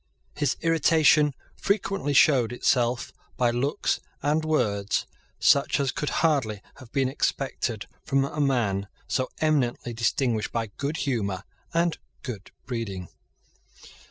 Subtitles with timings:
[0.33, 5.05] His irritation frequently showed itself by looks and words
[5.39, 10.97] such as could hardly have been expected from a man so eminently distinguished by good
[11.05, 13.09] humour and good breeding.